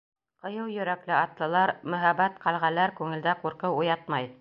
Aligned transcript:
Ҡыйыу 0.45 0.63
йөрәкле 0.75 1.15
атлылар, 1.17 1.75
мөһабәт 1.95 2.43
ҡәлғәләр 2.49 2.97
күңелдә 3.03 3.41
ҡурҡыу 3.45 3.83
уятмай. 3.85 4.33